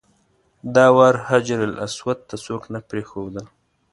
[0.75, 3.45] دا وار حجرالاسود ته څوک نه پرېښودل.